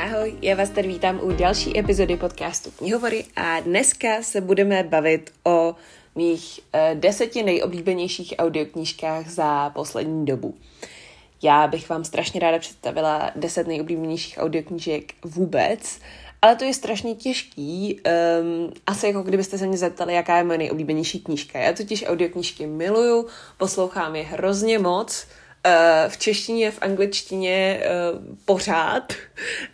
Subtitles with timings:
[0.00, 5.32] Ahoj, já vás tady vítám u další epizody podcastu Knihovory a dneska se budeme bavit
[5.44, 5.74] o
[6.14, 10.54] mých uh, deseti nejoblíbenějších audioknížkách za poslední dobu.
[11.42, 16.00] Já bych vám strašně ráda představila deset nejoblíbenějších audioknížek vůbec,
[16.42, 18.00] ale to je strašně těžký.
[18.40, 21.58] Um, asi jako kdybyste se mě zeptali, jaká je moje nejoblíbenější knížka.
[21.58, 23.26] Já totiž audioknížky miluju,
[23.58, 25.39] poslouchám je hrozně moc, Eh,
[26.08, 29.12] v češtině, v angličtině uh, pořád.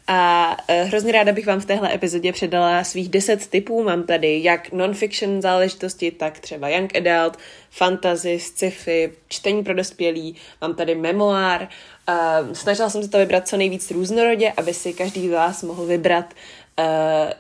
[0.07, 3.83] A uh, hrozně ráda bych vám v téhle epizodě předala svých deset typů.
[3.83, 7.39] Mám tady jak non-fiction záležitosti, tak třeba young adult,
[7.71, 10.37] fantasy, sci-fi, čtení pro dospělí.
[10.61, 11.69] Mám tady memoár.
[12.53, 16.35] Snažila jsem se to vybrat co nejvíc různorodě, aby si každý z vás mohl vybrat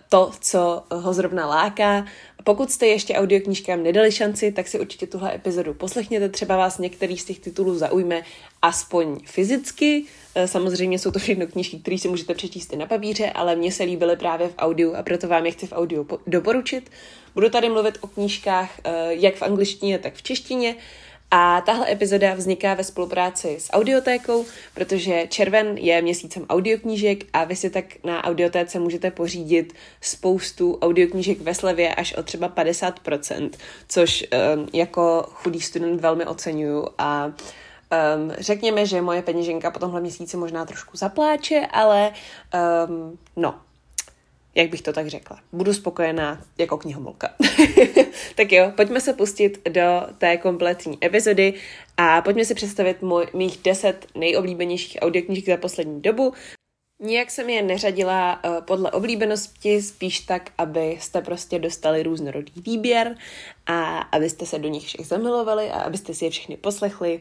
[0.08, 2.06] to, co ho zrovna láká.
[2.46, 7.18] Pokud jste ještě audioknížkám nedali šanci, tak si určitě tuhle epizodu poslechněte, třeba vás některý
[7.18, 8.22] z těch titulů zaujme
[8.62, 10.04] aspoň fyzicky.
[10.34, 13.72] Eh, samozřejmě jsou to všechno knížky, které si můžete přečíst i na papíře, ale mně
[13.72, 16.90] se líbily právě v audiu a proto vám je chci v audiu doporučit.
[17.34, 20.76] Budu tady mluvit o knížkách eh, jak v angličtině, tak v češtině
[21.30, 27.56] a tahle epizoda vzniká ve spolupráci s Audiotékou, protože červen je měsícem audioknížek a vy
[27.56, 33.50] si tak na Audiotéce můžete pořídit spoustu audioknížek ve slevě až o třeba 50%,
[33.88, 34.24] což
[34.56, 36.88] um, jako chudý student velmi oceňuju.
[36.98, 37.32] A
[38.16, 42.12] Um, řekněme, že moje peněženka po tomhle měsíci možná trošku zapláče, ale
[42.88, 43.54] um, no,
[44.56, 45.38] jak bych to tak řekla.
[45.52, 47.34] Budu spokojená jako knihomolka.
[48.34, 51.54] tak jo, pojďme se pustit do té kompletní epizody
[51.96, 56.32] a pojďme si představit můj, mých deset nejoblíbenějších audioknížek za poslední dobu.
[57.02, 63.16] Nijak jsem je neřadila uh, podle oblíbenosti, spíš tak, abyste prostě dostali různorodý výběr
[63.66, 67.20] a abyste se do nich všech zamilovali a abyste si je všechny poslechli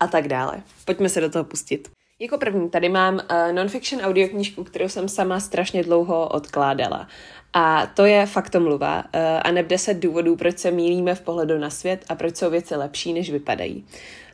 [0.00, 0.62] a tak dále.
[0.84, 1.95] Pojďme se do toho pustit.
[2.18, 7.08] Jako první tady mám uh, non-fiction audioknížku, kterou jsem sama strašně dlouho odkládala.
[7.52, 11.70] A to je Faktomluva uh, a neb 10 důvodů, proč se mílíme v pohledu na
[11.70, 13.86] svět a proč jsou věci lepší, než vypadají.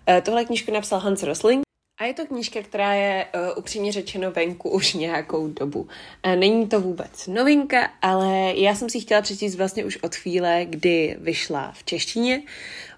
[0.08, 1.62] Uh, tohle knížku napsal Hans Rosling
[1.98, 5.80] a je to knížka, která je uh, upřímně řečeno venku už nějakou dobu.
[6.26, 10.64] Uh, není to vůbec novinka, ale já jsem si chtěla přečíst vlastně už od chvíle,
[10.64, 12.42] kdy vyšla v češtině.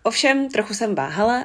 [0.02, 1.44] Ovšem, trochu jsem váhala uh,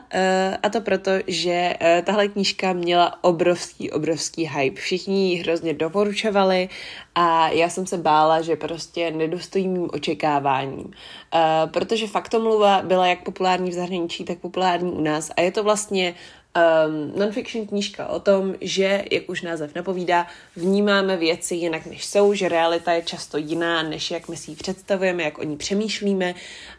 [0.63, 4.81] a to proto, že uh, tahle knížka měla obrovský, obrovský hype.
[4.81, 6.69] Všichni ji hrozně doporučovali
[7.15, 10.85] a já jsem se bála, že prostě nedostojí mým očekáváním.
[10.85, 15.63] Uh, protože faktomluva byla jak populární v zahraničí, tak populární u nás a je to
[15.63, 16.15] vlastně
[16.55, 22.33] um, non-fiction knížka o tom, že, jak už název napovídá, vnímáme věci jinak, než jsou,
[22.33, 26.35] že realita je často jiná, než jak my si ji představujeme, jak o ní přemýšlíme.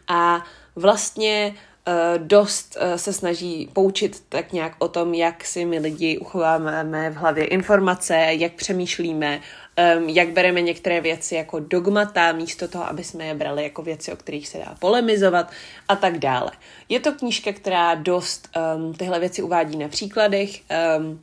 [0.07, 0.45] A
[0.75, 1.55] vlastně
[1.87, 7.09] uh, dost uh, se snaží poučit tak nějak o tom, jak si my lidi uchováváme
[7.09, 9.41] v hlavě informace, jak přemýšlíme,
[9.77, 14.13] um, jak bereme některé věci jako dogmata, místo toho, aby jsme je brali jako věci,
[14.13, 15.51] o kterých se dá polemizovat
[15.87, 16.51] a tak dále.
[16.89, 20.61] Je to knížka, která dost um, tyhle věci uvádí na příkladech.
[20.99, 21.21] Um,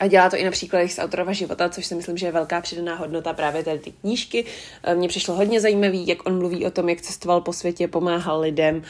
[0.00, 2.94] a dělá to i například z autorova života, což si myslím, že je velká přidaná
[2.94, 4.44] hodnota právě tady ty knížky.
[4.82, 8.40] Eh, mně přišlo hodně zajímavý, jak on mluví o tom, jak cestoval po světě, pomáhal
[8.40, 8.82] lidem,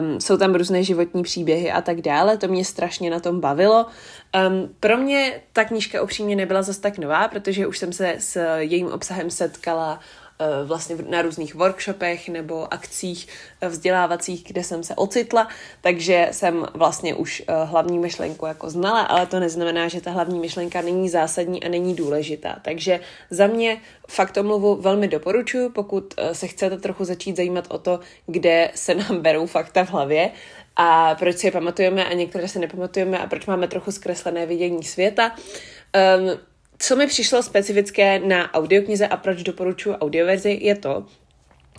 [0.00, 2.36] um, jsou tam různé životní příběhy a tak dále.
[2.36, 3.86] To mě strašně na tom bavilo.
[4.48, 8.58] Um, pro mě ta knížka upřímně nebyla zase tak nová, protože už jsem se s
[8.58, 10.00] jejím obsahem setkala
[10.64, 13.28] vlastně na různých workshopech nebo akcích
[13.60, 15.48] eh, vzdělávacích, kde jsem se ocitla,
[15.80, 20.38] takže jsem vlastně už eh, hlavní myšlenku jako znala, ale to neznamená, že ta hlavní
[20.38, 22.56] myšlenka není zásadní a není důležitá.
[22.62, 23.00] Takže
[23.30, 28.70] za mě fakt omluvu velmi doporučuji, pokud se chcete trochu začít zajímat o to, kde
[28.74, 30.30] se nám berou fakta v hlavě,
[30.76, 34.82] a proč si je pamatujeme a některé se nepamatujeme a proč máme trochu zkreslené vidění
[34.82, 35.36] světa.
[36.18, 36.38] Um,
[36.78, 41.06] co mi přišlo specifické na audioknize a proč doporučuji audioverzi, je to,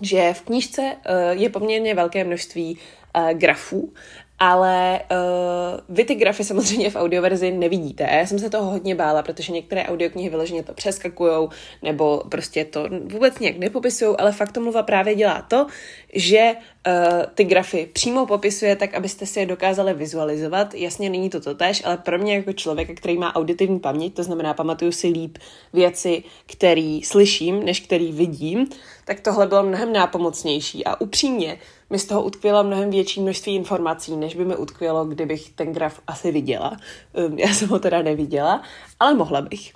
[0.02, 2.78] že v knížce uh, je poměrně velké množství
[3.18, 3.94] uh, grafů
[4.40, 8.08] ale uh, vy ty grafy samozřejmě v audioverzi nevidíte.
[8.11, 11.49] Já jsem se toho hodně bála, protože některé audioknihy vyloženě to přeskakujou,
[11.84, 15.67] nebo prostě to vůbec nějak nepopisují, ale fakt mluva právě dělá to,
[16.14, 16.93] že uh,
[17.34, 20.73] ty grafy přímo popisuje tak, abyste si je dokázali vizualizovat.
[20.73, 24.53] Jasně není to totéž, ale pro mě jako člověka, který má auditivní paměť, to znamená
[24.53, 25.38] pamatuju si líp
[25.73, 28.67] věci, který slyším, než který vidím,
[29.05, 30.85] tak tohle bylo mnohem nápomocnější.
[30.85, 31.58] A upřímně,
[31.90, 36.02] mi z toho utkvělo mnohem větší množství informací, než by mi utkvělo, kdybych ten graf
[36.08, 36.78] asi viděla.
[37.14, 38.61] Um, já jsem ho teda neviděla,
[38.99, 39.73] ale mohla bych.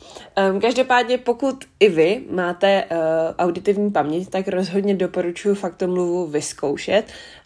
[0.52, 2.98] Um, každopádně, pokud i vy máte uh,
[3.38, 7.04] auditivní paměť, tak rozhodně doporučuji faktomluvu vyzkoušet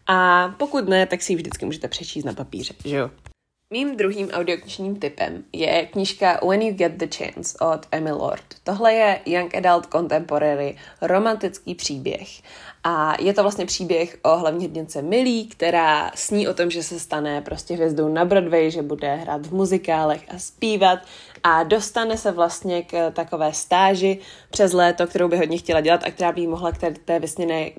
[0.08, 3.10] a pokud ne, tak si ji vždycky můžete přečíst na papíře, že jo?
[3.74, 8.44] Mým druhým audioknižním typem je knižka When You Get the Chance od Emmy Lord.
[8.64, 12.28] Tohle je Young Adult Contemporary romantický příběh.
[12.84, 17.00] A je to vlastně příběh o hlavní hrdince Millie, která sní o tom, že se
[17.00, 21.00] stane prostě hvězdou na Broadway, že bude hrát v muzikálech a zpívat
[21.44, 24.20] a dostane se vlastně k takové stáži
[24.50, 27.20] přes léto, kterou by hodně chtěla dělat a která by jí mohla k té, té
[27.20, 27.70] vysněné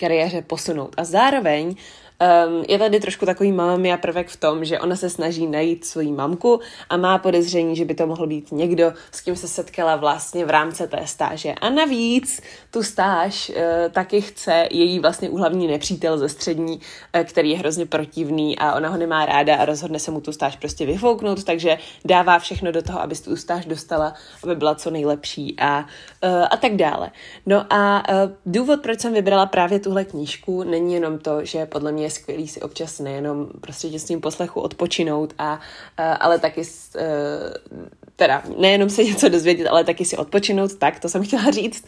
[0.00, 0.94] kariéře posunout.
[0.96, 1.74] A zároveň
[2.20, 5.84] Um, je tady trošku takový mamami a prvek v tom, že ona se snaží najít
[5.84, 9.96] svoji mamku a má podezření, že by to mohl být někdo, s kým se setkala
[9.96, 11.52] vlastně v rámci té stáže.
[11.60, 13.54] A navíc tu stáž uh,
[13.92, 18.88] taky chce její vlastně úhlavní nepřítel ze střední, uh, který je hrozně protivný a ona
[18.88, 22.82] ho nemá ráda a rozhodne se mu tu stáž prostě vyfouknout, takže dává všechno do
[22.82, 27.10] toho, aby tu stáž dostala, aby byla co nejlepší a, uh, a tak dále.
[27.46, 31.92] No a uh, důvod, proč jsem vybrala právě tuhle knížku, není jenom to, že podle
[31.92, 35.60] mě je skvělý si občas nejenom prostě s tím poslechu odpočinout, a,
[36.20, 36.66] ale taky uh,
[38.16, 41.84] teda nejenom se něco dozvědět, ale taky si odpočinout, tak to jsem chtěla říct.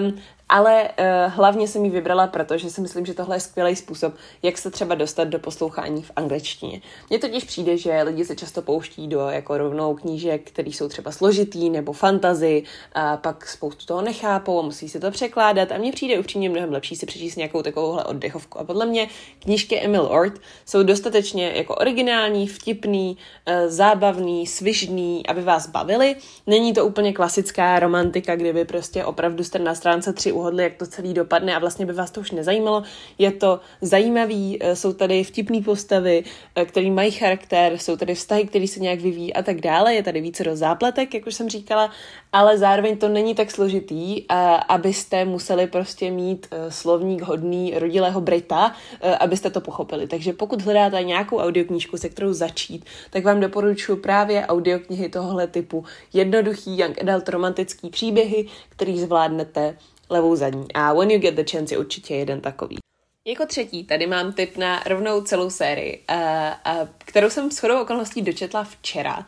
[0.00, 0.18] Um,
[0.54, 4.58] ale uh, hlavně jsem ji vybrala, protože si myslím, že tohle je skvělý způsob, jak
[4.58, 6.80] se třeba dostat do poslouchání v angličtině.
[7.10, 11.12] Mně totiž přijde, že lidi se často pouští do jako rovnou knížek, které jsou třeba
[11.12, 12.62] složitý nebo fantazy,
[12.92, 15.72] a pak spoustu toho nechápou a musí se to překládat.
[15.72, 18.60] A mně přijde upřímně mnohem lepší si přečíst nějakou takovouhle oddechovku.
[18.60, 19.08] A podle mě
[19.38, 23.16] knížky Emil Ort jsou dostatečně jako originální, vtipný,
[23.48, 26.16] uh, zábavný, svižný, aby vás bavili.
[26.46, 30.86] Není to úplně klasická romantika, kdyby prostě opravdu jste na stránce tři uhodli, jak to
[30.86, 32.82] celý dopadne a vlastně by vás to už nezajímalo.
[33.18, 36.24] Je to zajímavý, eh, jsou tady vtipné postavy,
[36.54, 39.94] eh, které mají charakter, jsou tady vztahy, které se nějak vyvíjí a tak dále.
[39.94, 41.90] Je tady více do zápletek, jak už jsem říkala,
[42.32, 44.24] ale zároveň to není tak složitý,
[44.68, 48.72] abyste museli prostě mít eh, slovník hodný rodilého Brita,
[49.20, 50.06] abyste to pochopili.
[50.06, 55.84] Takže pokud hledáte nějakou audioknížku, se kterou začít, tak vám doporučuji právě audioknihy tohohle typu.
[56.12, 59.76] Jednoduchý young adult romantický příběhy, který zvládnete
[60.10, 60.66] levou zadní.
[60.74, 62.78] A When You Get the Chance je určitě jeden takový.
[63.26, 68.22] Jako třetí tady mám tip na rovnou celou sérii, uh, uh, kterou jsem shodou okolností
[68.22, 69.24] dočetla včera uh,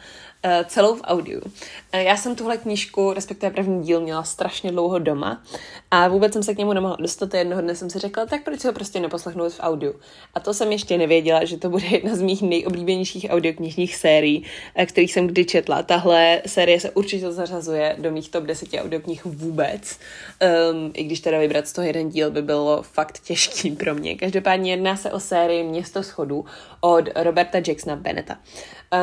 [0.67, 1.40] celou v audiu.
[1.96, 5.43] Uh, já jsem tuhle knížku, respektive první díl, měla strašně dlouho doma
[5.90, 7.34] a vůbec jsem se k němu nemohla dostat.
[7.34, 9.94] Jednoho dne jsem si řekla, tak proč si ho prostě neposlechnout v audiu.
[10.34, 14.44] A to jsem ještě nevěděla, že to bude jedna z mých nejoblíbenějších audioknižních sérií,
[14.78, 15.82] uh, kterých jsem kdy četla.
[15.82, 19.98] Tahle série se určitě zařazuje do mých top 10 audioknih vůbec,
[20.72, 24.14] um, i když teda vybrat z toho jeden díl by bylo fakt těžký pro mě.
[24.14, 26.44] Každopádně jedná se o sérii Město schodů
[26.81, 28.38] od Roberta Jacksona Beneta.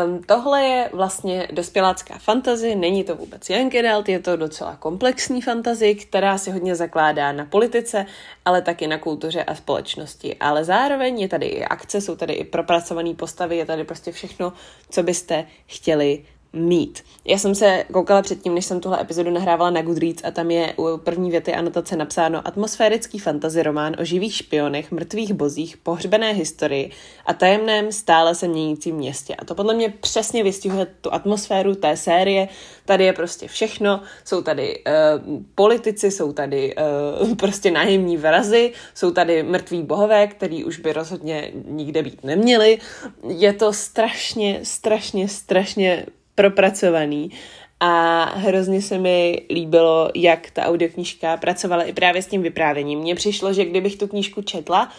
[0.06, 5.42] Um, tohle je vlastně dospělácká fantazie, není to vůbec young adult, je to docela komplexní
[5.42, 8.06] fantazie, která si hodně zakládá na politice,
[8.46, 10.36] ale taky na kultuře a společnosti.
[10.40, 14.54] Ale zároveň je tady i akce, jsou tady i propracované postavy, je tady prostě všechno,
[14.90, 17.04] co byste chtěli mít.
[17.26, 20.74] Já jsem se koukala předtím, než jsem tuhle epizodu nahrávala na Goodreads a tam je
[20.78, 26.92] u první věty anotace napsáno atmosférický fantasy román o živých špionech, mrtvých bozích, pohřbené historii
[27.26, 29.36] a tajemném stále se měnícím městě.
[29.36, 32.48] A to podle mě přesně vystihuje tu atmosféru té série.
[32.86, 34.02] Tady je prostě všechno.
[34.26, 36.76] Jsou tady uh, politici, jsou tady
[37.22, 42.80] uh, prostě nájemní vrazy, jsou tady mrtví bohové, který už by rozhodně nikde být neměli.
[43.28, 47.32] Je to strašně, strašně, strašně propracovaný
[47.80, 53.00] a hrozně se mi líbilo, jak ta audioknížka pracovala i právě s tím vyprávěním.
[53.00, 54.90] Mně přišlo, že kdybych tu knížku četla,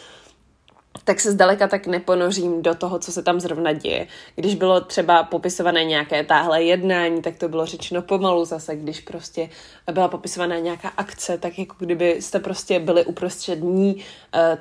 [1.04, 4.06] tak se zdaleka tak neponořím do toho, co se tam zrovna děje.
[4.36, 9.48] Když bylo třeba popisované nějaké táhle jednání, tak to bylo řečeno pomalu zase, když prostě
[9.92, 14.00] byla popisovaná nějaká akce, tak jako kdyby jste prostě byli uprostřed ní, uh,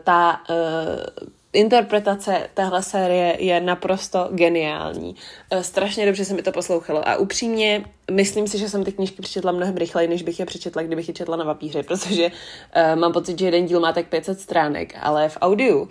[0.04, 5.16] ta uh, interpretace téhle série je naprosto geniální.
[5.52, 9.22] Eh, strašně dobře se mi to poslouchalo a upřímně myslím si, že jsem ty knížky
[9.22, 13.14] přečetla mnohem rychleji, než bych je přečetla, kdybych je četla na papíře, protože uh, mám
[13.14, 15.90] pocit, že jeden díl má tak 500 stránek, ale v audiu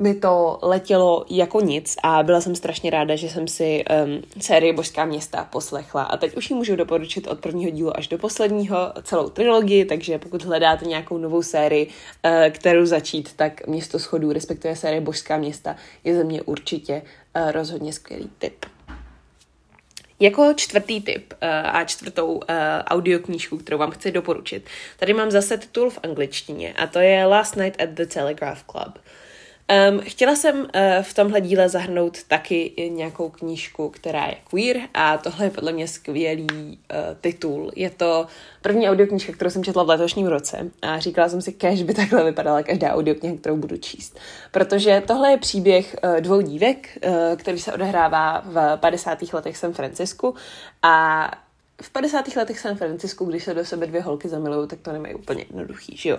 [0.00, 4.72] mi to letělo jako nic a byla jsem strašně ráda, že jsem si um, sérii
[4.72, 8.92] Božská města poslechla a teď už ji můžu doporučit od prvního dílu až do posledního
[9.02, 14.76] celou trilogii, takže pokud hledáte nějakou novou sérii, uh, kterou začít, tak Město schodů, respektive
[14.76, 17.02] série Božská města, je ze mě určitě
[17.36, 18.66] uh, rozhodně skvělý tip.
[20.20, 22.40] Jako čtvrtý tip uh, a čtvrtou uh,
[22.84, 24.66] audioknížku, kterou vám chci doporučit,
[24.96, 28.98] tady mám zase titul v angličtině a to je Last Night at the Telegraph Club.
[29.70, 30.66] Um, chtěla jsem uh,
[31.02, 35.88] v tomhle díle zahrnout taky nějakou knížku, která je queer a tohle je podle mě
[35.88, 36.76] skvělý uh,
[37.20, 37.72] titul.
[37.76, 38.26] Je to
[38.62, 42.24] první audioknížka, kterou jsem četla v letošním roce a říkala jsem si, kež by takhle
[42.24, 44.18] vypadala každá audiokniha, kterou budu číst.
[44.50, 49.18] Protože tohle je příběh uh, dvou dívek, uh, který se odehrává v 50.
[49.32, 50.34] letech San Francisku
[50.82, 51.30] a
[51.82, 52.36] v 50.
[52.36, 55.96] letech San Francisku, když se do sebe dvě holky zamilují, tak to nemají úplně jednoduchý,
[55.96, 56.18] že jo.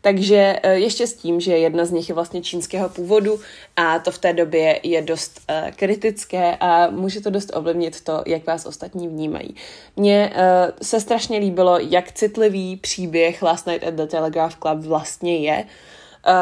[0.00, 3.40] Takže eh, ještě s tím, že jedna z nich je vlastně čínského původu
[3.76, 8.22] a to v té době je dost uh, kritické a může to dost ovlivnit to,
[8.26, 9.54] jak vás ostatní vnímají.
[9.96, 15.38] Mně uh, se strašně líbilo, jak citlivý příběh Last Night at the Telegraph Club vlastně
[15.38, 15.64] je,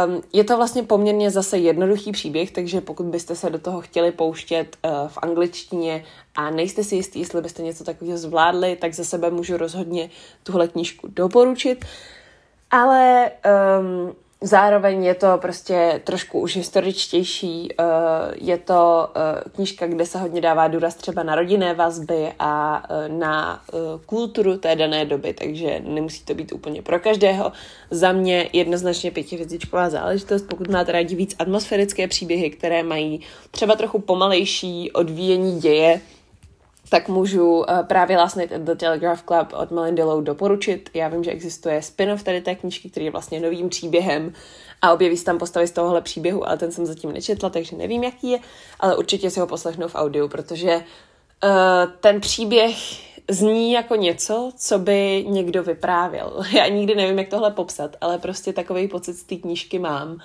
[0.07, 4.13] Um, je to vlastně poměrně zase jednoduchý příběh, takže pokud byste se do toho chtěli
[4.13, 6.05] pouštět uh, v angličtině
[6.35, 10.11] a nejste si jistý, jestli byste něco takového zvládli, tak za sebe můžu rozhodně
[10.43, 11.85] tuhle knížku doporučit.
[12.71, 13.31] Ale
[13.81, 17.69] um, Zároveň je to prostě trošku už historičtější.
[17.79, 17.85] Eh,
[18.35, 23.09] je to eh, knížka, kde se hodně dává důraz třeba na rodinné vazby a eh,
[23.09, 23.63] na
[24.07, 27.53] kulturu té dané doby, takže nemusí to být úplně pro každého.
[27.91, 33.99] Za mě jednoznačně pětivězdičková záležitost, pokud máte rádi víc atmosférické příběhy, které mají třeba trochu
[33.99, 36.01] pomalejší odvíjení děje,
[36.89, 40.91] tak můžu uh, právě Last Night at the Telegraph Club od Melindy Lowe doporučit.
[40.95, 44.33] Já vím, že existuje spin-off tady té knížky, který je vlastně novým příběhem
[44.83, 48.05] a objeví se tam postavy z tohohle příběhu, ale ten jsem zatím nečetla, takže nevím,
[48.05, 48.39] jaký je,
[48.81, 50.81] ale určitě si ho poslechnu v audiu, protože uh,
[52.01, 52.77] ten příběh
[53.31, 56.43] zní jako něco, co by někdo vyprávěl.
[56.53, 60.19] Já nikdy nevím, jak tohle popsat, ale prostě takový pocit z té knížky mám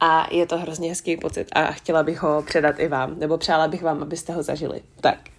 [0.00, 3.68] a je to hrozně hezký pocit a chtěla bych ho předat i vám, nebo přála
[3.68, 4.82] bych vám, abyste ho zažili.
[5.00, 5.33] Tak.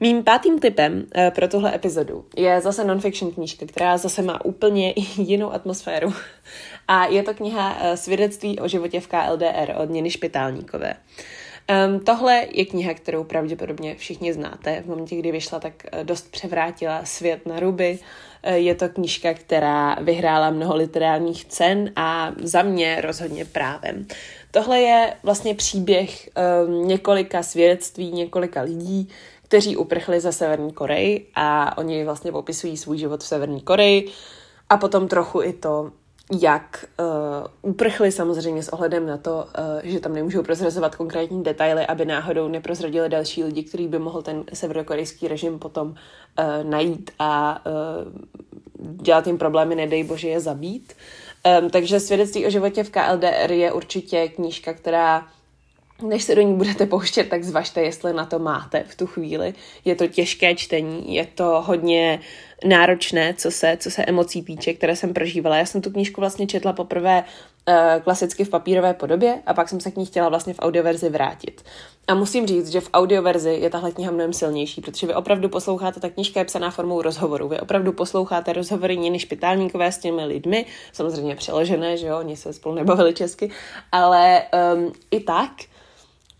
[0.00, 4.94] Mým pátým typem uh, pro tuhle epizodu je zase non-fiction knížka, která zase má úplně
[5.16, 6.12] jinou atmosféru.
[6.88, 10.94] A je to kniha uh, Svědectví o životě v KLDR od Něny Špitálníkové.
[11.88, 14.82] Um, tohle je kniha, kterou pravděpodobně všichni znáte.
[14.82, 17.98] V momentě, kdy vyšla, tak uh, dost převrátila svět na ruby.
[18.54, 24.06] Je to knížka, která vyhrála mnoho literárních cen a za mě rozhodně právem.
[24.50, 26.28] Tohle je vlastně příběh
[26.66, 29.08] um, několika svědectví, několika lidí,
[29.48, 34.08] kteří uprchli ze Severní Koreji a oni vlastně popisují svůj život v Severní Koreji
[34.68, 35.90] a potom trochu i to,
[36.40, 39.44] jak uh, uprchli samozřejmě s ohledem na to, uh,
[39.82, 44.44] že tam nemůžou prozrazovat konkrétní detaily, aby náhodou neprozradili další lidi, který by mohl ten
[44.54, 45.94] severokorejský režim potom uh,
[46.70, 50.92] najít a uh, dělat jim problémy, nedej bože je zabít.
[51.60, 55.26] Um, takže svědectví o životě v KLDR je určitě knížka, která
[56.02, 59.54] než se do ní budete pouštět, tak zvažte, jestli na to máte v tu chvíli.
[59.84, 62.20] Je to těžké čtení, je to hodně
[62.64, 65.56] náročné, co se, co se emocí píče, které jsem prožívala.
[65.56, 67.24] Já jsem tu knížku vlastně četla poprvé
[67.68, 71.08] uh, klasicky v papírové podobě a pak jsem se k ní chtěla vlastně v audioverzi
[71.08, 71.64] vrátit.
[72.08, 76.00] A musím říct, že v audioverzi je tahle kniha mnohem silnější, protože vy opravdu posloucháte,
[76.00, 77.48] ta knížka je psaná formou rozhovoru.
[77.48, 82.52] Vy opravdu posloucháte rozhovory Niny Špitálníkové s těmi lidmi, samozřejmě přeložené, že jo, oni se
[82.52, 83.50] spolu nebavili česky,
[83.92, 84.42] ale
[84.74, 85.50] um, i tak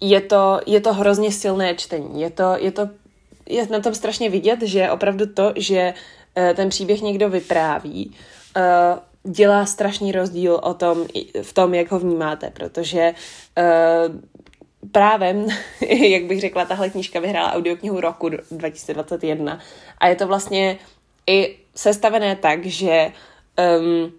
[0.00, 2.20] je to, je to hrozně silné čtení.
[2.20, 2.88] Je to, je to
[3.48, 5.94] je na tom strašně vidět, že opravdu to, že
[6.36, 8.14] uh, ten příběh někdo vypráví,
[8.56, 11.06] uh, dělá strašný rozdíl o tom,
[11.42, 13.14] v tom, jak ho vnímáte, protože
[13.58, 14.16] uh,
[14.92, 15.46] právem,
[15.90, 19.60] jak bych řekla, tahle knížka vyhrála audioknihu roku 2021
[19.98, 20.78] a je to vlastně
[21.26, 23.12] i sestavené tak, že
[23.80, 24.12] um,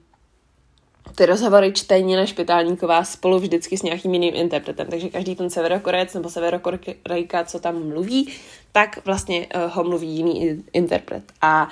[1.16, 6.14] ty rozhovory čtení na Špitálníková spolu vždycky s nějakým jiným interpretem, takže každý ten severokorejec
[6.14, 8.34] nebo severokorejka, co tam mluví,
[8.72, 11.24] tak vlastně uh, ho mluví jiný interpret.
[11.42, 11.70] A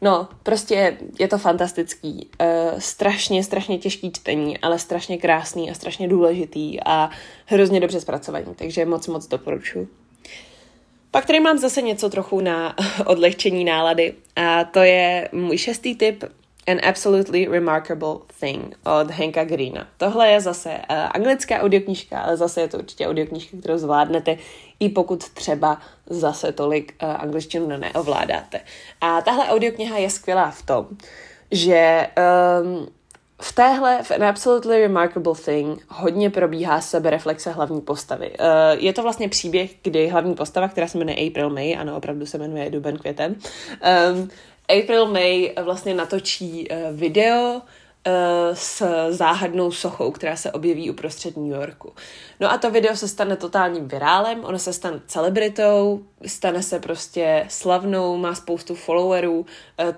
[0.00, 6.08] no, prostě je to fantastický, uh, strašně, strašně těžký čtení, ale strašně krásný a strašně
[6.08, 7.10] důležitý a
[7.46, 9.88] hrozně dobře zpracovaný, takže moc, moc doporučuji.
[11.10, 16.24] Pak tady mám zase něco trochu na odlehčení nálady a to je můj šestý tip
[16.70, 19.86] An Absolutely Remarkable Thing od Hanka Greena.
[19.96, 24.36] Tohle je zase uh, anglická audioknížka, ale zase je to určitě audioknížka, kterou zvládnete,
[24.80, 28.60] i pokud třeba zase tolik uh, angličtinu neovládáte.
[29.00, 30.86] A tahle audiokniha je skvělá v tom,
[31.50, 32.06] že
[32.62, 32.88] um,
[33.42, 38.30] v téhle, v An Absolutely Remarkable Thing, hodně probíhá sebereflexe hlavní postavy.
[38.30, 42.26] Uh, je to vlastně příběh, kdy hlavní postava, která se jmenuje April May, ano, opravdu
[42.26, 43.36] se jmenuje Duben květen,
[44.12, 44.28] um,
[44.78, 47.62] April May vlastně natočí uh, video uh,
[48.54, 51.92] s záhadnou sochou, která se objeví uprostřed New Yorku.
[52.40, 57.46] No a to video se stane totálním virálem, ono se stane celebritou, stane se prostě
[57.48, 59.46] slavnou, má spoustu followerů, uh,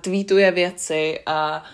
[0.00, 1.64] tweetuje věci a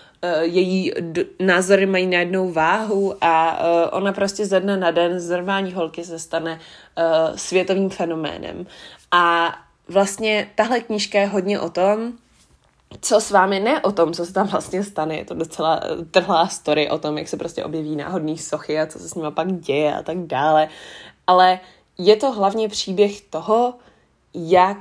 [0.41, 0.93] její
[1.39, 3.59] názory mají najednou váhu a
[3.91, 6.59] ona prostě ze dne na den z normální holky se stane
[7.35, 8.67] světovým fenoménem.
[9.11, 9.55] A
[9.87, 12.13] vlastně tahle knížka je hodně o tom,
[13.01, 15.81] co s vámi, ne o tom, co se tam vlastně stane, je to docela
[16.11, 19.27] trhlá story o tom, jak se prostě objeví náhodný sochy a co se s nimi
[19.31, 20.69] pak děje a tak dále,
[21.27, 21.59] ale
[21.97, 23.73] je to hlavně příběh toho,
[24.33, 24.77] jak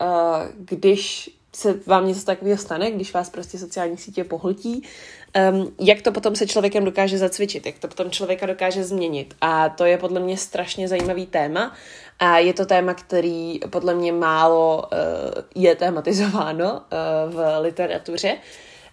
[0.00, 0.08] uh,
[0.56, 4.82] když se vám něco takového stane, když vás prostě sociální sítě pohltí,
[5.52, 9.34] um, jak to potom se člověkem dokáže zacvičit, jak to potom člověka dokáže změnit.
[9.40, 11.74] A to je podle mě strašně zajímavý téma
[12.24, 18.36] a je to téma, který podle mě málo uh, je tematizováno uh, v literatuře.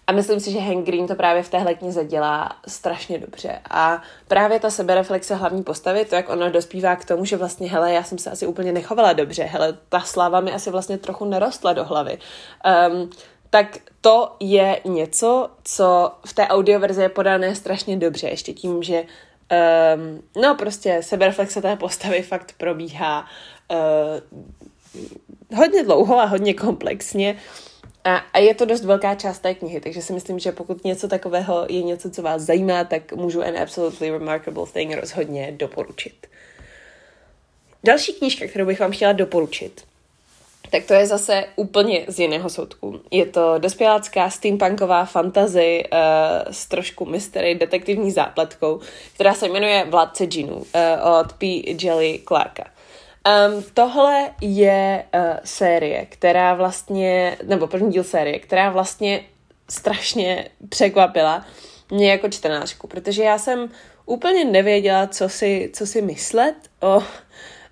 [0.06, 3.58] A myslím si, že Hank Green to právě v téhle knize dělá strašně dobře.
[3.70, 7.92] A právě ta sebereflexe hlavní postavy, to, jak ona dospívá k tomu, že vlastně, hele,
[7.92, 11.72] já jsem se asi úplně nechovala dobře, hele, ta sláva mi asi vlastně trochu nerostla
[11.72, 12.18] do hlavy.
[12.90, 13.10] Um,
[13.50, 19.04] tak to je něco, co v té audioverzi je podané strašně dobře, ještě tím, že
[19.50, 23.26] um, no prostě sebereflexe té postavy fakt probíhá
[23.70, 27.36] uh, hodně dlouho a hodně komplexně.
[28.04, 31.08] A, a je to dost velká část té knihy, takže si myslím, že pokud něco
[31.08, 36.26] takového je něco, co vás zajímá, tak můžu An Absolutely Remarkable Thing rozhodně doporučit.
[37.84, 39.84] Další knížka, kterou bych vám chtěla doporučit,
[40.70, 43.00] tak to je zase úplně z jiného soudku.
[43.10, 45.98] Je to dospělácká steampunková fantazy uh,
[46.50, 48.80] s trošku mystery, detektivní zápletkou,
[49.14, 50.64] která se jmenuje Vládce džinů uh,
[51.20, 51.64] od P.
[51.82, 52.64] Jelly Clarka.
[53.54, 59.24] Um, tohle je uh, série, která vlastně, nebo první díl série, která vlastně
[59.68, 61.44] strašně překvapila
[61.90, 63.70] mě jako čtenářku, protože já jsem
[64.06, 67.02] úplně nevěděla, co si, co si myslet o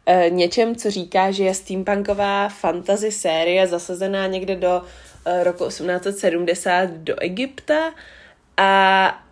[0.09, 4.83] uh, něčem, co říká, že je steampunková fantasy série zasazená někde do
[5.27, 7.95] uh, roku 1870 do Egypta
[8.57, 9.25] a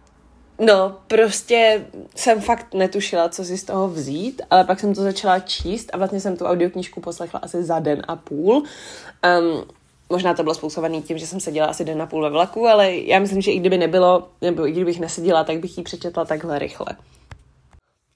[0.59, 5.41] No, prostě jsem fakt netušila, co si z toho vzít, ale pak jsem to začala
[5.41, 8.55] číst a vlastně jsem tu audioknížku poslechla asi za den a půl.
[8.55, 9.65] Um,
[10.11, 12.97] možná to bylo způsobené tím, že jsem seděla asi den a půl ve vlaku, ale
[12.97, 16.59] já myslím, že i kdyby nebylo, nebo i kdybych neseděla, tak bych ji přečetla takhle
[16.59, 16.87] rychle.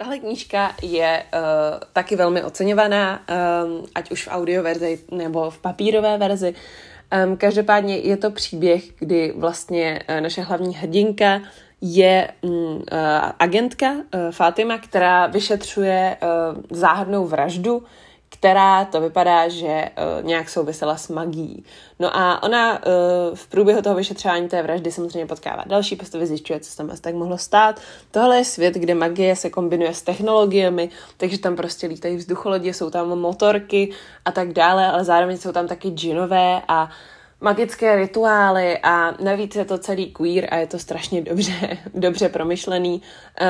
[0.00, 1.40] Tahle knížka je uh,
[1.92, 6.54] taky velmi oceňovaná, um, ať už v audioverzi nebo v papírové verzi.
[7.26, 11.40] Um, každopádně je to příběh, kdy vlastně uh, naše hlavní hrdinka
[11.80, 17.82] je eh, agentka uh, Fatima, která vyšetřuje uh, záhadnou vraždu,
[18.30, 21.64] která to vypadá, že uh, nějak souvisela s magií.
[21.98, 22.82] No a ona uh,
[23.34, 27.02] v průběhu toho vyšetřování té vraždy samozřejmě potkává další postavy, zjišťuje, co se tam asi
[27.02, 27.80] tak mohlo stát.
[28.10, 32.90] Tohle je svět, kde magie se kombinuje s technologiemi, takže tam prostě lítají vzducholodě, jsou
[32.90, 33.90] tam motorky
[34.24, 36.90] a tak dále, ale zároveň jsou tam taky džinové a uh,
[37.40, 43.02] magické rituály a navíc je to celý queer a je to strašně dobře, dobře promyšlený.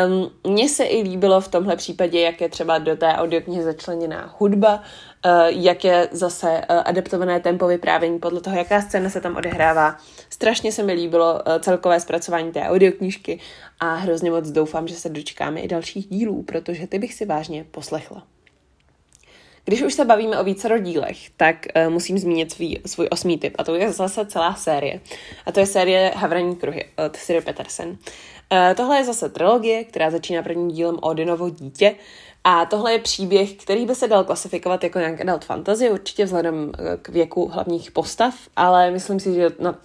[0.08, 4.34] Um, Mně se i líbilo v tomhle případě, jak je třeba do té audioknihy začleněná
[4.38, 9.36] hudba, uh, jak je zase uh, adaptované tempo vyprávění podle toho, jaká scéna se tam
[9.36, 9.96] odehrává.
[10.30, 13.40] Strašně se mi líbilo uh, celkové zpracování té audioknížky
[13.80, 17.64] a hrozně moc doufám, že se dočkáme i dalších dílů, protože ty bych si vážně
[17.70, 18.26] poslechla.
[19.64, 23.54] Když už se bavíme o více dílech, tak uh, musím zmínit svý, svůj osmý typ
[23.58, 25.00] a to je zase celá série.
[25.46, 27.88] A to je série Havraní kruhy od Siri Petersen.
[27.88, 27.96] Uh,
[28.76, 31.94] tohle je zase trilogie, která začíná prvním dílem Odinovo dítě
[32.44, 36.72] a tohle je příběh, který by se dal klasifikovat jako nějak adult fantasy, určitě vzhledem
[36.78, 39.78] eh, k věku hlavních postav, ale myslím si, že na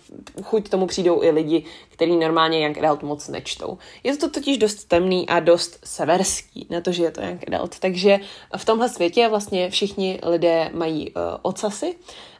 [0.43, 3.77] chuť tomu přijdou i lidi, kteří normálně Young Adult moc nečtou.
[4.03, 7.79] Je to totiž dost temný a dost severský na to, že je to Young Adult.
[7.79, 8.19] Takže
[8.57, 11.95] v tomhle světě vlastně všichni lidé mají uh, ocasy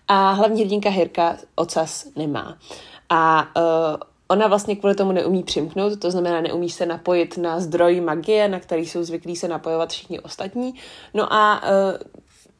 [0.08, 2.58] a hlavní hrdinka Hirka ocas nemá.
[3.10, 8.02] A uh, ona vlastně kvůli tomu neumí přimknout, to znamená neumí se napojit na zdroj
[8.02, 10.74] magie, na který jsou zvyklí se napojovat všichni ostatní.
[11.14, 11.70] No a uh,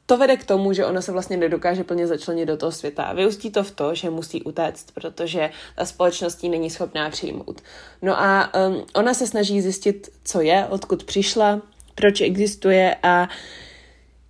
[0.06, 3.14] to vede k tomu, že ona se vlastně nedokáže plně začlenit do toho světa.
[3.14, 7.62] Vyústí to v to, že musí utéct, protože ta společnost ji není schopná přijmout.
[8.02, 11.62] No a um, ona se snaží zjistit, co je, odkud přišla,
[11.96, 13.30] proč existuje a uh,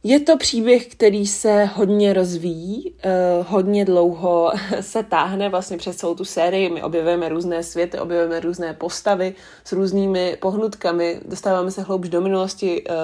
[0.08, 6.16] je to příběh, který se hodně rozvíjí, uh, hodně dlouho se táhne vlastně přes celou
[6.16, 6.70] tu sérii.
[6.70, 12.84] My objevujeme různé světy, objevujeme různé postavy s různými pohnutkami, dostáváme se hloubš do minulosti
[12.84, 12.96] uh,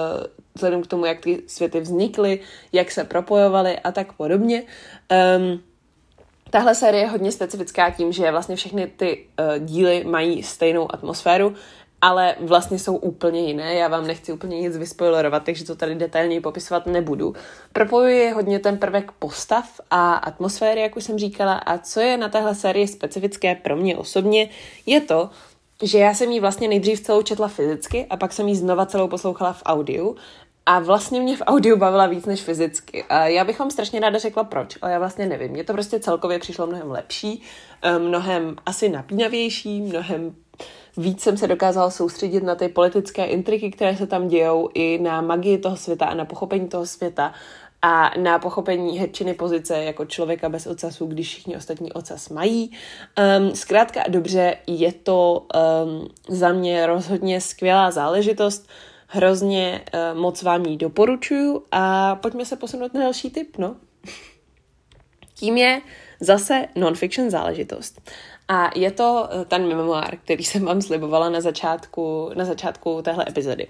[0.54, 2.40] vzhledem k tomu, jak ty světy vznikly,
[2.72, 4.62] jak se propojovaly a tak podobně.
[5.38, 5.60] Um,
[6.50, 11.54] Tahle série je hodně specifická tím, že vlastně všechny ty uh, díly mají stejnou atmosféru
[12.02, 13.74] ale vlastně jsou úplně jiné.
[13.74, 17.34] Já vám nechci úplně nic vyspoilerovat, takže to tady detailněji popisovat nebudu.
[17.72, 22.28] Propojuje hodně ten prvek postav a atmosféry, jak už jsem říkala, a co je na
[22.28, 24.48] téhle sérii specifické pro mě osobně,
[24.86, 25.30] je to,
[25.82, 29.08] že já jsem ji vlastně nejdřív celou četla fyzicky a pak jsem ji znova celou
[29.08, 30.16] poslouchala v audiu
[30.66, 33.04] a vlastně mě v audiu bavila víc než fyzicky.
[33.08, 35.52] A já bych vám strašně ráda řekla proč, ale já vlastně nevím.
[35.52, 37.42] Mně to prostě celkově přišlo mnohem lepší,
[37.82, 40.34] eh, mnohem asi napínavější, mnohem
[40.96, 45.20] víc jsem se dokázala soustředit na ty politické intriky, které se tam dějou, i na
[45.20, 47.32] magii toho světa a na pochopení toho světa
[47.82, 52.70] a na pochopení herčiny pozice jako člověka bez ocasu, když všichni ostatní ocas mají.
[53.38, 55.46] Um, zkrátka a dobře, je to
[55.84, 58.68] um, za mě rozhodně skvělá záležitost,
[59.06, 63.76] hrozně uh, moc vám ji doporučuju a pojďme se posunout na další tip, no.
[65.34, 65.80] Tím je
[66.20, 68.10] zase non-fiction záležitost.
[68.52, 73.24] A je to eh, ten memoár, který jsem vám slibovala na začátku, na začátku téhle
[73.28, 73.66] epizody.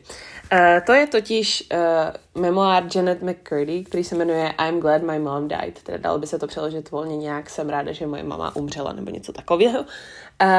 [0.52, 5.48] Uh, to je totiž uh, memoár Janet McCurdy, který se jmenuje I'm glad my mom
[5.48, 5.82] died.
[5.82, 9.10] Teda dalo by se to přeložit volně nějak, jsem ráda, že moje mama umřela, nebo
[9.10, 9.84] něco takového.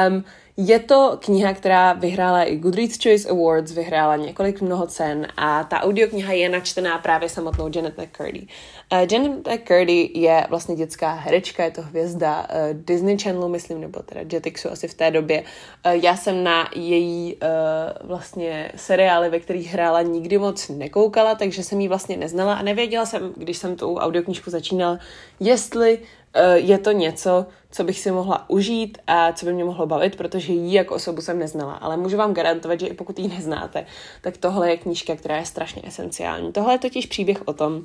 [0.08, 0.24] Um,
[0.56, 5.80] je to kniha, která vyhrála i Goodreads Choice Awards, vyhrála několik mnoho cen a ta
[5.80, 8.46] audiokniha je načtená právě samotnou Janet McCurdy.
[8.92, 14.02] Uh, Janet McCurdy je vlastně dětská herečka, je to hvězda uh, Disney Channelu, myslím, nebo
[14.02, 15.40] teda Jetixu asi v té době.
[15.86, 21.62] Uh, já jsem na její uh, vlastně seriály, ve kterých hrála, nikdy moc nekoukala, takže
[21.62, 24.98] jsem ji vlastně neznala a nevěděla jsem, když jsem tu audioknižku začínala,
[25.40, 25.98] jestli
[26.34, 30.16] Eh, je to něco, co bych si mohla užít a co by mě mohlo bavit,
[30.16, 31.72] protože jí jako osobu jsem neznala.
[31.72, 33.86] Ale můžu vám garantovat, že i pokud ji neznáte,
[34.20, 36.52] tak tohle je knížka, která je strašně esenciální.
[36.52, 37.82] Tohle je totiž příběh o tom,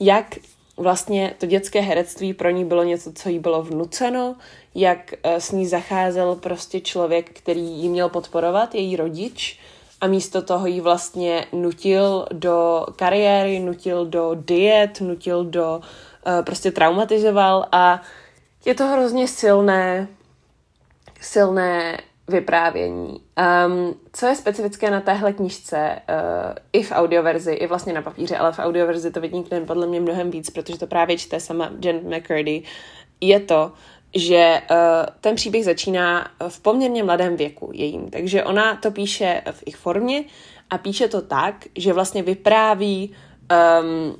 [0.00, 0.36] jak
[0.76, 4.36] vlastně to dětské herectví pro ní bylo něco, co jí bylo vnuceno,
[4.74, 9.58] jak eh, s ní zacházel prostě člověk, který ji měl podporovat, její rodič,
[10.00, 15.80] a místo toho ji vlastně nutil do kariéry, nutil do diet, nutil do
[16.26, 18.02] Eh, prostě traumatizoval a
[18.64, 20.08] je to hrozně silné,
[21.20, 21.98] silné
[22.28, 23.20] vyprávění.
[23.66, 28.36] Um, co je specifické na téhle knižce, uh, i v audioverzi, i vlastně na papíře,
[28.36, 32.00] ale v audioverzi to vynikne podle mě mnohem víc, protože to právě čte sama Jen
[32.16, 32.62] McCurdy,
[33.20, 33.72] je to,
[34.14, 34.76] že uh,
[35.20, 38.10] ten příběh začíná v poměrně mladém věku jejím.
[38.10, 40.24] Takže ona to píše v ich formě
[40.70, 43.14] a píše to tak, že vlastně vypráví
[43.80, 44.16] um,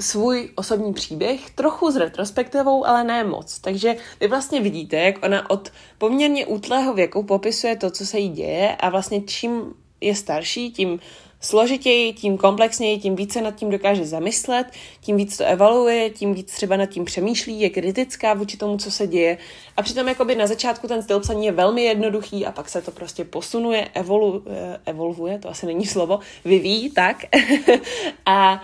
[0.00, 3.58] svůj osobní příběh, trochu s retrospektivou, ale ne moc.
[3.58, 8.28] Takže vy vlastně vidíte, jak ona od poměrně útlého věku popisuje to, co se jí
[8.28, 11.00] děje a vlastně čím je starší, tím
[11.40, 14.66] složitěji, tím komplexněji, tím více nad tím dokáže zamyslet,
[15.00, 18.90] tím víc to evaluuje, tím víc třeba nad tím přemýšlí, je kritická vůči tomu, co
[18.90, 19.38] se děje.
[19.76, 22.90] A přitom jakoby na začátku ten styl psaní je velmi jednoduchý a pak se to
[22.90, 24.44] prostě posunuje, evolu,
[24.86, 27.24] evolvuje, to asi není slovo, vyvíjí, tak.
[28.26, 28.62] a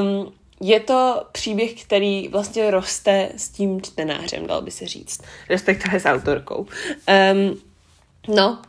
[0.00, 6.00] um, je to příběh, který vlastně roste s tím čtenářem, dal by se říct, respektive
[6.00, 6.66] s autorkou.
[7.32, 7.60] Um,
[8.36, 8.62] no,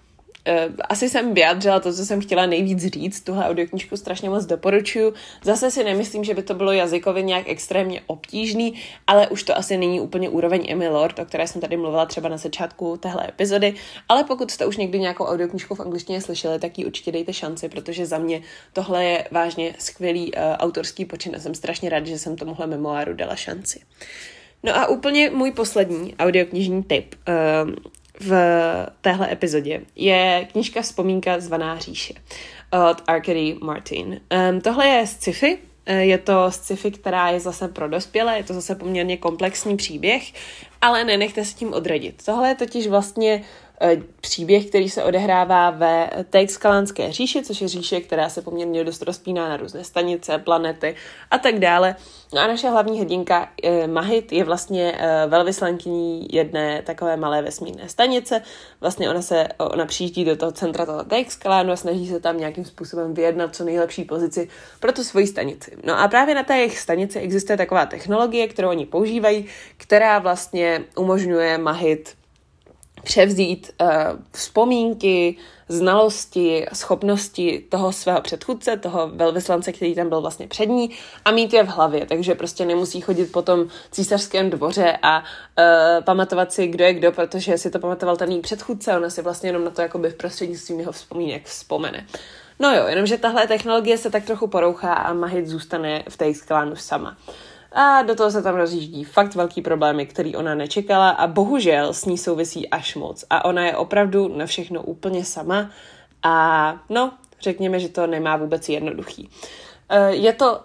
[0.89, 3.21] asi jsem vyjádřila to, co jsem chtěla nejvíc říct.
[3.21, 5.13] Tuhle audioknižku strašně moc doporučuju.
[5.43, 8.73] Zase si nemyslím, že by to bylo jazykově nějak extrémně obtížný,
[9.07, 12.29] ale už to asi není úplně úroveň Emmy Lord, o které jsem tady mluvila třeba
[12.29, 13.73] na začátku téhle epizody.
[14.09, 17.69] Ale pokud jste už někdy nějakou audioknižku v angličtině slyšeli, tak ji určitě dejte šanci,
[17.69, 18.41] protože za mě
[18.73, 23.13] tohle je vážně skvělý uh, autorský počin a jsem strašně rád, že jsem tomuhle memoáru
[23.13, 23.79] dala šanci.
[24.63, 27.15] No a úplně můj poslední audioknižní tip.
[27.63, 27.73] Uh,
[28.19, 28.31] v
[29.01, 32.13] téhle epizodě je knižka Vzpomínka zvaná říše
[32.89, 34.21] od Arkady Martin.
[34.51, 38.53] Um, tohle je sci-fi, eh, je to sci-fi, která je zase pro dospělé, je to
[38.53, 40.33] zase poměrně komplexní příběh,
[40.81, 42.25] ale nenechte se tím odradit.
[42.25, 43.43] Tohle je totiž vlastně
[44.21, 49.49] příběh, který se odehrává ve Teixkalánské říši, což je říše, která se poměrně dost rozpíná
[49.49, 50.95] na různé stanice, planety
[51.31, 51.95] a tak dále.
[52.33, 57.89] No a naše hlavní hrdinka eh, Mahit je vlastně eh, velvyslankyní jedné takové malé vesmírné
[57.89, 58.41] stanice.
[58.81, 62.65] Vlastně ona se, ona přijíždí do toho centra toho Teixkalánu a snaží se tam nějakým
[62.65, 65.77] způsobem vyjednat co nejlepší pozici pro tu svoji stanici.
[65.83, 69.45] No a právě na té jejich stanici existuje taková technologie, kterou oni používají,
[69.77, 72.18] která vlastně umožňuje Mahit
[73.09, 73.87] převzít uh,
[74.31, 75.35] vzpomínky,
[75.69, 80.89] znalosti, schopnosti toho svého předchůdce, toho velvyslance, který tam byl vlastně před ní
[81.25, 86.03] a mít je v hlavě, takže prostě nemusí chodit po tom císařském dvoře a uh,
[86.03, 89.49] pamatovat si, kdo je kdo, protože si to pamatoval ten její předchůdce, ona si vlastně
[89.49, 92.05] jenom na to jakoby v prostřednictvím jeho vzpomínek vzpomene.
[92.59, 96.75] No jo, jenomže tahle technologie se tak trochu porouchá a Mahit zůstane v té sklánu
[96.75, 97.09] sama.
[97.09, 97.33] Uh,
[97.71, 102.05] a do toho se tam rozjíždí fakt velký problémy, který ona nečekala a bohužel s
[102.05, 103.25] ní souvisí až moc.
[103.29, 105.69] A ona je opravdu na všechno úplně sama
[106.23, 109.29] a no, řekněme, že to nemá vůbec jednoduchý.
[109.89, 110.61] Eh, je to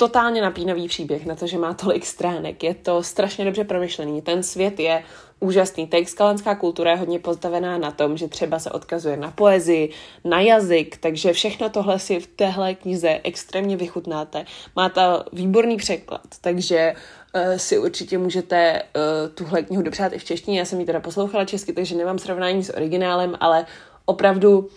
[0.00, 2.62] totálně napínavý příběh na to, že má tolik stránek.
[2.62, 4.22] Je to strašně dobře promyšlený.
[4.22, 5.02] Ten svět je
[5.40, 5.86] úžasný.
[5.86, 9.90] Ta exkalandská kultura je hodně postavená na tom, že třeba se odkazuje na poezii,
[10.24, 14.44] na jazyk, takže všechno tohle si v téhle knize extrémně vychutnáte.
[14.76, 16.94] Má ta výborný překlad, takže
[17.34, 20.58] uh, si určitě můžete uh, tuhle knihu dopřát i v češtině.
[20.58, 23.66] Já jsem ji teda poslouchala česky, takže nemám srovnání s originálem, ale
[24.04, 24.68] opravdu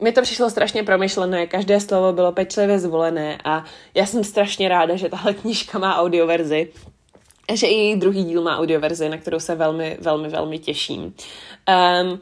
[0.00, 4.96] mi to přišlo strašně promyšlené, každé slovo bylo pečlivě zvolené a já jsem strašně ráda,
[4.96, 6.72] že tahle knížka má audioverzi,
[7.54, 11.02] že i její druhý díl má audioverzi, na kterou se velmi, velmi, velmi těším.
[11.02, 12.20] Um,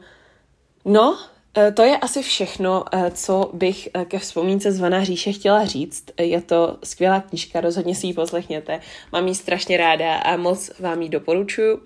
[0.85, 1.17] no,
[1.57, 6.05] e, to je asi všechno, e, co bych e, ke vzpomínce zvaná říše chtěla říct.
[6.19, 8.79] Je to skvělá knížka, rozhodně si ji poslechněte.
[9.11, 11.81] Mám ji strašně ráda a moc vám ji doporučuji.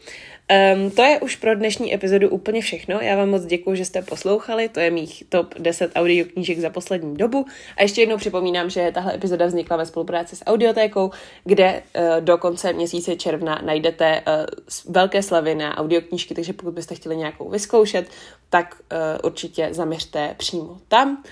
[0.54, 3.00] Um, to je už pro dnešní epizodu úplně všechno.
[3.02, 4.70] Já vám moc děkuji, že jste poslouchali.
[4.70, 7.46] To je mých top 10 audioknížek za poslední dobu.
[7.78, 11.12] A ještě jednou připomínám, že tahle epizoda vznikla ve spolupráci s Audiotékou,
[11.44, 16.96] kde uh, do konce měsíce června najdete uh, velké slavy na audioknížky, takže pokud byste
[16.96, 18.10] chtěli nějakou vyzkoušet,
[18.50, 21.24] tak uh, určitě zaměřte přímo tam.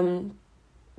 [0.00, 0.36] Um,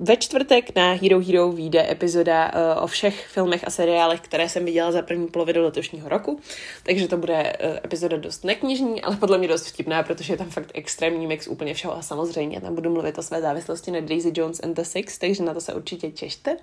[0.00, 4.64] ve čtvrtek na Hero Hero vyjde epizoda uh, o všech filmech a seriálech, které jsem
[4.64, 6.40] viděla za první polovinu letošního roku,
[6.82, 10.50] takže to bude uh, epizoda dost neknižní, ale podle mě dost vtipná, protože je tam
[10.50, 14.32] fakt extrémní mix úplně všeho a samozřejmě tam budu mluvit o své závislosti na Daisy
[14.34, 16.56] Jones and the Six, takže na to se určitě těšte.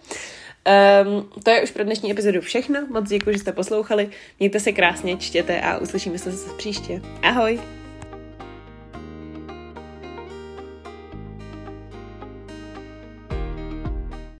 [1.06, 4.72] Um, to je už pro dnešní epizodu všechno, moc děkuji, že jste poslouchali, mějte se
[4.72, 7.02] krásně, čtěte a uslyšíme se zase příště.
[7.22, 7.85] Ahoj!